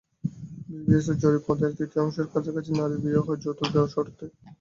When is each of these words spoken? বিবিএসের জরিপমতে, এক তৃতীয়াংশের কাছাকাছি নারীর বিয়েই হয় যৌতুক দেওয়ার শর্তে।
বিবিএসের 0.69 1.17
জরিপমতে, 1.23 1.63
এক 1.67 1.73
তৃতীয়াংশের 1.77 2.27
কাছাকাছি 2.33 2.71
নারীর 2.71 3.01
বিয়েই 3.03 3.25
হয় 3.25 3.41
যৌতুক 3.43 3.67
দেওয়ার 3.73 3.93
শর্তে। 3.93 4.25